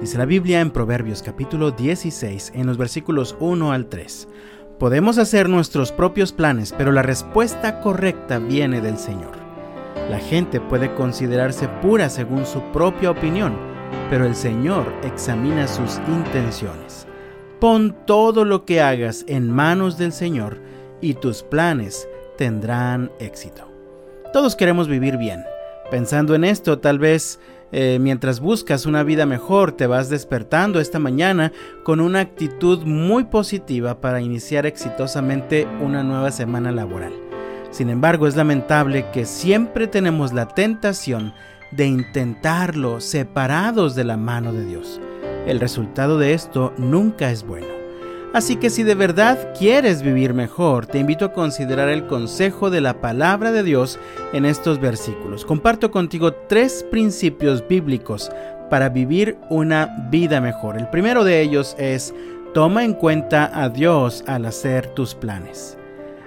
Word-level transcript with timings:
Dice 0.00 0.18
la 0.18 0.26
Biblia 0.26 0.60
en 0.60 0.70
Proverbios 0.70 1.22
capítulo 1.22 1.72
16, 1.72 2.52
en 2.54 2.66
los 2.66 2.78
versículos 2.78 3.36
1 3.40 3.72
al 3.72 3.86
3. 3.86 4.28
Podemos 4.78 5.18
hacer 5.18 5.48
nuestros 5.48 5.90
propios 5.90 6.32
planes, 6.32 6.72
pero 6.76 6.92
la 6.92 7.02
respuesta 7.02 7.80
correcta 7.80 8.38
viene 8.38 8.80
del 8.80 8.96
Señor. 8.96 9.32
La 10.08 10.18
gente 10.18 10.60
puede 10.60 10.94
considerarse 10.94 11.68
pura 11.82 12.08
según 12.08 12.46
su 12.46 12.62
propia 12.72 13.10
opinión, 13.10 13.56
pero 14.08 14.24
el 14.24 14.36
Señor 14.36 14.86
examina 15.02 15.66
sus 15.66 15.98
intenciones. 16.08 17.06
Pon 17.60 17.96
todo 18.06 18.44
lo 18.44 18.64
que 18.64 18.80
hagas 18.80 19.24
en 19.26 19.50
manos 19.50 19.98
del 19.98 20.12
Señor 20.12 20.58
y 21.00 21.14
tus 21.14 21.42
planes 21.42 22.08
tendrán 22.36 23.10
éxito. 23.18 23.68
Todos 24.32 24.54
queremos 24.54 24.86
vivir 24.86 25.16
bien. 25.16 25.42
Pensando 25.90 26.34
en 26.34 26.44
esto, 26.44 26.78
tal 26.78 26.98
vez 26.98 27.40
eh, 27.70 27.98
mientras 28.00 28.40
buscas 28.40 28.86
una 28.86 29.02
vida 29.02 29.26
mejor, 29.26 29.72
te 29.72 29.86
vas 29.86 30.08
despertando 30.08 30.80
esta 30.80 30.98
mañana 30.98 31.52
con 31.84 32.00
una 32.00 32.20
actitud 32.20 32.84
muy 32.84 33.24
positiva 33.24 34.00
para 34.00 34.20
iniciar 34.20 34.66
exitosamente 34.66 35.66
una 35.80 36.02
nueva 36.02 36.30
semana 36.30 36.72
laboral. 36.72 37.12
Sin 37.70 37.90
embargo, 37.90 38.26
es 38.26 38.36
lamentable 38.36 39.06
que 39.12 39.26
siempre 39.26 39.86
tenemos 39.86 40.32
la 40.32 40.48
tentación 40.48 41.34
de 41.70 41.86
intentarlo 41.86 43.00
separados 43.00 43.94
de 43.94 44.04
la 44.04 44.16
mano 44.16 44.52
de 44.52 44.64
Dios. 44.64 45.00
El 45.46 45.60
resultado 45.60 46.18
de 46.18 46.32
esto 46.34 46.72
nunca 46.78 47.30
es 47.30 47.44
bueno. 47.46 47.77
Así 48.34 48.56
que 48.56 48.68
si 48.68 48.82
de 48.82 48.94
verdad 48.94 49.54
quieres 49.58 50.02
vivir 50.02 50.34
mejor, 50.34 50.86
te 50.86 50.98
invito 50.98 51.24
a 51.24 51.32
considerar 51.32 51.88
el 51.88 52.06
consejo 52.06 52.68
de 52.68 52.82
la 52.82 53.00
palabra 53.00 53.52
de 53.52 53.62
Dios 53.62 53.98
en 54.34 54.44
estos 54.44 54.78
versículos. 54.78 55.46
Comparto 55.46 55.90
contigo 55.90 56.32
tres 56.32 56.84
principios 56.90 57.66
bíblicos 57.66 58.30
para 58.68 58.90
vivir 58.90 59.38
una 59.48 60.08
vida 60.10 60.42
mejor. 60.42 60.76
El 60.76 60.90
primero 60.90 61.24
de 61.24 61.40
ellos 61.40 61.74
es, 61.78 62.14
toma 62.52 62.84
en 62.84 62.92
cuenta 62.92 63.50
a 63.54 63.70
Dios 63.70 64.22
al 64.26 64.44
hacer 64.44 64.88
tus 64.88 65.14
planes. 65.14 65.78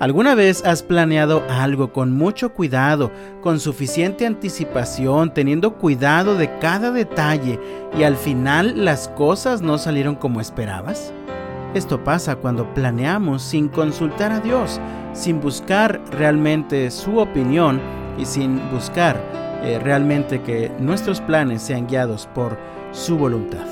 ¿Alguna 0.00 0.34
vez 0.34 0.64
has 0.64 0.82
planeado 0.82 1.44
algo 1.48 1.92
con 1.92 2.10
mucho 2.10 2.54
cuidado, 2.54 3.12
con 3.42 3.60
suficiente 3.60 4.26
anticipación, 4.26 5.32
teniendo 5.32 5.74
cuidado 5.74 6.36
de 6.36 6.58
cada 6.58 6.90
detalle 6.90 7.60
y 7.96 8.02
al 8.02 8.16
final 8.16 8.84
las 8.84 9.08
cosas 9.08 9.60
no 9.60 9.76
salieron 9.76 10.16
como 10.16 10.40
esperabas? 10.40 11.12
Esto 11.74 12.04
pasa 12.04 12.36
cuando 12.36 12.72
planeamos 12.74 13.42
sin 13.42 13.68
consultar 13.68 14.30
a 14.30 14.40
Dios, 14.40 14.78
sin 15.14 15.40
buscar 15.40 16.02
realmente 16.10 16.90
su 16.90 17.18
opinión 17.18 17.80
y 18.18 18.26
sin 18.26 18.60
buscar 18.70 19.16
eh, 19.62 19.78
realmente 19.82 20.42
que 20.42 20.70
nuestros 20.80 21.22
planes 21.22 21.62
sean 21.62 21.86
guiados 21.86 22.28
por 22.34 22.58
su 22.90 23.16
voluntad. 23.16 23.64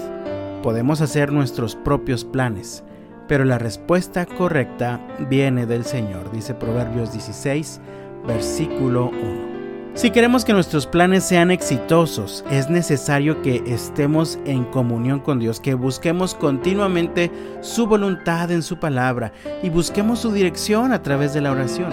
Podemos 0.62 1.02
hacer 1.02 1.30
nuestros 1.30 1.76
propios 1.76 2.24
planes, 2.24 2.84
pero 3.28 3.44
la 3.44 3.58
respuesta 3.58 4.24
correcta 4.24 4.98
viene 5.28 5.66
del 5.66 5.84
Señor, 5.84 6.30
dice 6.32 6.54
Proverbios 6.54 7.12
16, 7.12 7.80
versículo 8.26 9.10
1. 9.10 9.49
Si 9.94 10.12
queremos 10.12 10.44
que 10.44 10.52
nuestros 10.52 10.86
planes 10.86 11.24
sean 11.24 11.50
exitosos, 11.50 12.44
es 12.50 12.70
necesario 12.70 13.42
que 13.42 13.62
estemos 13.66 14.38
en 14.46 14.64
comunión 14.64 15.18
con 15.18 15.40
Dios, 15.40 15.60
que 15.60 15.74
busquemos 15.74 16.34
continuamente 16.34 17.30
su 17.60 17.86
voluntad 17.86 18.50
en 18.52 18.62
su 18.62 18.78
palabra 18.78 19.32
y 19.62 19.68
busquemos 19.68 20.20
su 20.20 20.32
dirección 20.32 20.92
a 20.92 21.02
través 21.02 21.34
de 21.34 21.40
la 21.40 21.50
oración. 21.50 21.90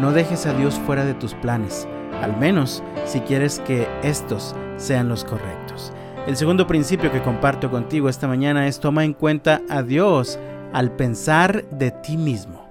No 0.00 0.12
dejes 0.12 0.46
a 0.46 0.54
Dios 0.54 0.80
fuera 0.86 1.04
de 1.04 1.14
tus 1.14 1.34
planes, 1.34 1.86
al 2.22 2.36
menos 2.38 2.82
si 3.04 3.20
quieres 3.20 3.60
que 3.66 3.88
estos 4.02 4.54
sean 4.76 5.08
los 5.08 5.24
correctos. 5.24 5.92
El 6.26 6.36
segundo 6.36 6.66
principio 6.66 7.12
que 7.12 7.22
comparto 7.22 7.70
contigo 7.70 8.08
esta 8.08 8.28
mañana 8.28 8.66
es 8.66 8.80
toma 8.80 9.04
en 9.04 9.12
cuenta 9.12 9.60
a 9.68 9.82
Dios 9.82 10.38
al 10.72 10.92
pensar 10.92 11.64
de 11.70 11.90
ti 11.90 12.16
mismo. 12.16 12.66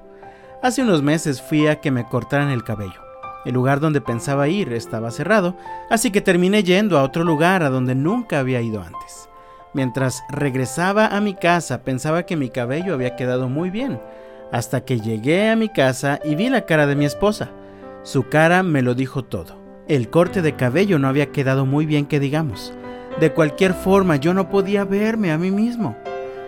Hace 0.63 0.81
unos 0.81 1.03
meses 1.03 1.41
fui 1.41 1.67
a 1.67 1.81
que 1.81 1.91
me 1.91 2.05
cortaran 2.05 2.49
el 2.49 2.63
cabello. 2.63 3.04
El 3.45 3.53
lugar 3.53 3.79
donde 3.79 4.01
pensaba 4.01 4.47
ir 4.47 4.73
estaba 4.73 5.11
cerrado, 5.11 5.56
así 5.89 6.11
que 6.11 6.22
terminé 6.22 6.63
yendo 6.63 6.97
a 6.97 7.03
otro 7.03 7.23
lugar 7.23 7.63
a 7.63 7.69
donde 7.69 7.95
nunca 7.95 8.39
había 8.39 8.61
ido 8.61 8.81
antes. 8.81 9.29
Mientras 9.73 10.23
regresaba 10.29 11.07
a 11.07 11.22
mi 11.22 11.35
casa 11.35 11.83
pensaba 11.83 12.23
que 12.23 12.35
mi 12.35 12.50
cabello 12.50 12.94
había 12.94 13.16
quedado 13.16 13.50
muy 13.50 13.69
bien, 13.69 14.00
hasta 14.51 14.81
que 14.81 15.00
llegué 15.00 15.50
a 15.50 15.56
mi 15.56 15.69
casa 15.69 16.19
y 16.23 16.35
vi 16.35 16.50
la 16.50 16.66
cara 16.66 16.88
de 16.88 16.95
mi 16.95 17.06
esposa. 17.06 17.51
Su 18.03 18.29
cara 18.29 18.63
me 18.63 18.81
lo 18.81 18.95
dijo 18.95 19.23
todo. 19.23 19.62
El 19.88 20.09
corte 20.09 20.41
de 20.41 20.56
cabello 20.56 20.97
no 20.97 21.07
había 21.07 21.31
quedado 21.31 21.66
muy 21.66 21.85
bien 21.85 22.06
que 22.06 22.19
digamos. 22.19 22.73
De 23.19 23.31
cualquier 23.33 23.73
forma 23.73 24.16
yo 24.16 24.33
no 24.33 24.50
podía 24.50 24.83
verme 24.85 25.31
a 25.31 25.38
mí 25.38 25.51
mismo. 25.51 25.95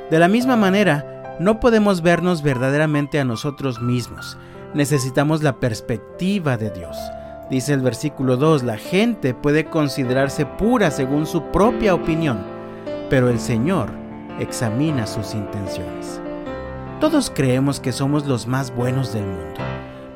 De 0.10 0.20
la 0.20 0.28
misma 0.28 0.56
manera, 0.56 1.36
no 1.40 1.60
podemos 1.60 2.02
vernos 2.02 2.42
verdaderamente 2.42 3.20
a 3.20 3.26
nosotros 3.26 3.82
mismos, 3.82 4.38
necesitamos 4.74 5.44
la 5.44 5.60
perspectiva 5.60 6.58
de 6.58 6.70
Dios. 6.70 6.98
Dice 7.50 7.74
el 7.74 7.82
versículo 7.82 8.36
2, 8.36 8.64
la 8.64 8.78
gente 8.78 9.34
puede 9.34 9.66
considerarse 9.66 10.46
pura 10.46 10.92
según 10.92 11.26
su 11.26 11.44
propia 11.44 11.96
opinión, 11.96 12.40
pero 13.10 13.30
el 13.30 13.40
Señor 13.40 13.90
examina 14.40 15.08
sus 15.08 15.34
intenciones. 15.34 16.22
Todos 17.00 17.32
creemos 17.34 17.80
que 17.80 17.92
somos 17.92 18.26
los 18.26 18.48
más 18.48 18.76
buenos 18.76 19.14
del 19.14 19.24
mundo, 19.24 19.62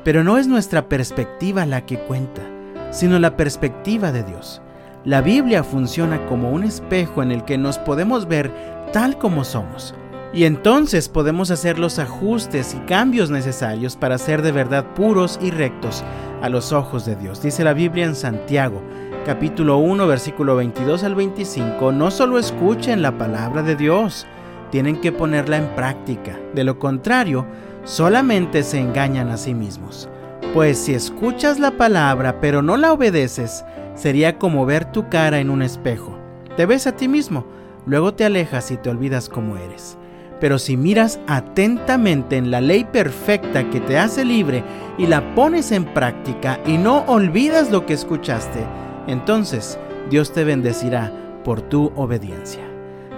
pero 0.04 0.24
no 0.24 0.36
es 0.36 0.46
nuestra 0.46 0.88
perspectiva 0.88 1.64
la 1.64 1.86
que 1.86 1.98
cuenta, 1.98 2.42
sino 2.90 3.18
la 3.18 3.36
perspectiva 3.36 4.12
de 4.12 4.24
Dios. 4.24 4.60
La 5.04 5.20
Biblia 5.20 5.64
funciona 5.64 6.24
como 6.26 6.50
un 6.50 6.64
espejo 6.64 7.22
en 7.22 7.32
el 7.32 7.44
que 7.44 7.56
nos 7.56 7.78
podemos 7.78 8.28
ver 8.28 8.52
tal 8.92 9.16
como 9.16 9.44
somos, 9.44 9.94
y 10.34 10.44
entonces 10.44 11.08
podemos 11.08 11.50
hacer 11.50 11.78
los 11.78 11.98
ajustes 11.98 12.74
y 12.74 12.78
cambios 12.86 13.30
necesarios 13.30 13.96
para 13.96 14.16
ser 14.16 14.42
de 14.42 14.52
verdad 14.52 14.94
puros 14.94 15.38
y 15.42 15.50
rectos 15.50 16.02
a 16.40 16.48
los 16.48 16.72
ojos 16.72 17.04
de 17.04 17.16
Dios. 17.16 17.42
Dice 17.42 17.64
la 17.64 17.74
Biblia 17.74 18.06
en 18.06 18.14
Santiago, 18.14 18.82
capítulo 19.26 19.76
1, 19.76 20.06
versículo 20.06 20.56
22 20.56 21.04
al 21.04 21.14
25, 21.14 21.92
no 21.92 22.10
solo 22.10 22.38
escuchen 22.38 23.02
la 23.02 23.18
palabra 23.18 23.62
de 23.62 23.76
Dios, 23.76 24.26
tienen 24.70 25.00
que 25.00 25.12
ponerla 25.12 25.58
en 25.58 25.68
práctica. 25.74 26.38
De 26.54 26.64
lo 26.64 26.78
contrario, 26.78 27.46
solamente 27.84 28.62
se 28.62 28.80
engañan 28.80 29.28
a 29.28 29.36
sí 29.36 29.52
mismos. 29.52 30.08
Pues 30.54 30.78
si 30.78 30.94
escuchas 30.94 31.58
la 31.58 31.72
palabra 31.72 32.40
pero 32.40 32.62
no 32.62 32.78
la 32.78 32.92
obedeces, 32.92 33.64
sería 33.94 34.38
como 34.38 34.64
ver 34.64 34.86
tu 34.86 35.10
cara 35.10 35.40
en 35.40 35.50
un 35.50 35.60
espejo. 35.60 36.18
Te 36.56 36.64
ves 36.64 36.86
a 36.86 36.96
ti 36.96 37.06
mismo, 37.06 37.44
luego 37.84 38.14
te 38.14 38.24
alejas 38.24 38.70
y 38.70 38.78
te 38.78 38.88
olvidas 38.88 39.28
cómo 39.28 39.58
eres. 39.58 39.98
Pero 40.42 40.58
si 40.58 40.76
miras 40.76 41.20
atentamente 41.28 42.36
en 42.36 42.50
la 42.50 42.60
ley 42.60 42.82
perfecta 42.82 43.70
que 43.70 43.78
te 43.78 43.96
hace 43.96 44.24
libre 44.24 44.64
y 44.98 45.06
la 45.06 45.36
pones 45.36 45.70
en 45.70 45.84
práctica 45.84 46.58
y 46.66 46.78
no 46.78 47.04
olvidas 47.06 47.70
lo 47.70 47.86
que 47.86 47.92
escuchaste, 47.92 48.66
entonces 49.06 49.78
Dios 50.10 50.32
te 50.32 50.42
bendecirá 50.42 51.12
por 51.44 51.62
tu 51.62 51.92
obediencia. 51.94 52.64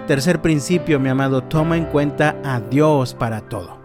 Tercer 0.05 0.39
principio, 0.39 0.99
mi 0.99 1.09
amado, 1.09 1.41
toma 1.41 1.77
en 1.77 1.85
cuenta 1.85 2.35
a 2.43 2.59
Dios 2.59 3.15
para 3.15 3.41
todo. 3.41 3.84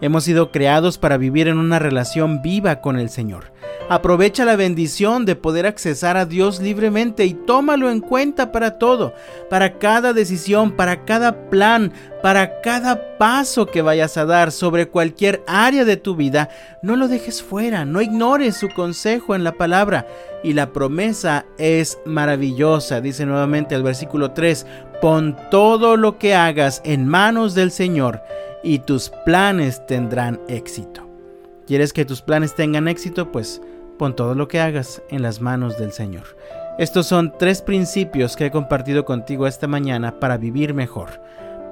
Hemos 0.00 0.24
sido 0.24 0.52
creados 0.52 0.96
para 0.96 1.16
vivir 1.16 1.48
en 1.48 1.58
una 1.58 1.78
relación 1.78 2.40
viva 2.40 2.80
con 2.80 2.98
el 2.98 3.10
Señor. 3.10 3.52
Aprovecha 3.90 4.44
la 4.44 4.54
bendición 4.54 5.24
de 5.24 5.34
poder 5.34 5.66
accesar 5.66 6.18
a 6.18 6.26
Dios 6.26 6.60
libremente 6.60 7.24
y 7.24 7.32
tómalo 7.32 7.90
en 7.90 8.00
cuenta 8.00 8.52
para 8.52 8.78
todo, 8.78 9.14
para 9.48 9.78
cada 9.78 10.12
decisión, 10.12 10.72
para 10.72 11.06
cada 11.06 11.48
plan, 11.48 11.90
para 12.22 12.60
cada 12.60 13.16
paso 13.16 13.64
que 13.64 13.80
vayas 13.80 14.18
a 14.18 14.26
dar 14.26 14.52
sobre 14.52 14.88
cualquier 14.88 15.42
área 15.46 15.86
de 15.86 15.96
tu 15.96 16.16
vida. 16.16 16.50
No 16.82 16.96
lo 16.96 17.08
dejes 17.08 17.42
fuera, 17.42 17.86
no 17.86 18.02
ignores 18.02 18.56
su 18.56 18.68
consejo 18.68 19.34
en 19.34 19.42
la 19.42 19.52
palabra. 19.52 20.06
Y 20.44 20.52
la 20.52 20.70
promesa 20.70 21.46
es 21.56 21.98
maravillosa, 22.04 23.00
dice 23.00 23.24
nuevamente 23.24 23.74
el 23.74 23.82
versículo 23.82 24.32
3, 24.32 24.66
pon 25.00 25.34
todo 25.50 25.96
lo 25.96 26.18
que 26.18 26.34
hagas 26.34 26.82
en 26.84 27.08
manos 27.08 27.54
del 27.54 27.70
Señor 27.70 28.20
y 28.62 28.80
tus 28.80 29.10
planes 29.24 29.84
tendrán 29.86 30.40
éxito. 30.48 31.06
¿Quieres 31.66 31.92
que 31.92 32.04
tus 32.04 32.22
planes 32.22 32.54
tengan 32.54 32.88
éxito? 32.88 33.30
Pues 33.30 33.60
Pon 33.98 34.14
todo 34.14 34.36
lo 34.36 34.46
que 34.46 34.60
hagas 34.60 35.02
en 35.10 35.22
las 35.22 35.40
manos 35.40 35.76
del 35.76 35.90
Señor. 35.90 36.22
Estos 36.78 37.06
son 37.06 37.32
tres 37.36 37.60
principios 37.60 38.36
que 38.36 38.46
he 38.46 38.50
compartido 38.52 39.04
contigo 39.04 39.48
esta 39.48 39.66
mañana 39.66 40.20
para 40.20 40.36
vivir 40.36 40.72
mejor. 40.72 41.20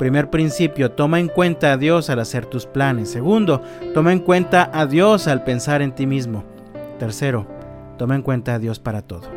Primer 0.01 0.29
principio, 0.29 0.91
toma 0.91 1.21
en 1.21 1.29
cuenta 1.29 1.73
a 1.73 1.77
Dios 1.77 2.11
al 2.11 2.19
hacer 2.19 2.45
tus 2.45 2.67
planes. 2.67 3.11
Segundo, 3.11 3.63
toma 3.95 4.13
en 4.13 4.19
cuenta 4.19 4.69
a 4.75 4.87
Dios 4.87 5.29
al 5.29 5.45
pensar 5.45 5.81
en 5.81 5.95
ti 5.95 6.07
mismo. 6.07 6.45
Tercero, 6.99 7.47
toma 7.97 8.17
en 8.17 8.23
cuenta 8.23 8.55
a 8.55 8.59
Dios 8.59 8.81
para 8.81 9.03
todo. 9.03 9.36